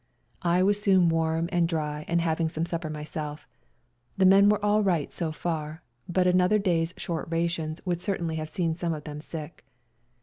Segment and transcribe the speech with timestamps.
[0.41, 3.47] I was soon warm and dry and having some supper myself.
[4.17, 8.49] The men were all right so far, but another day's short rations would certainly have
[8.49, 9.63] seen some of them sick.